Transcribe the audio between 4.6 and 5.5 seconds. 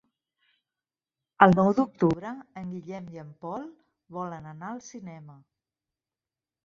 al cinema.